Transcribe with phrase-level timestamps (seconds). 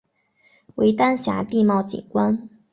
[0.77, 2.49] 为丹霞地貌景观。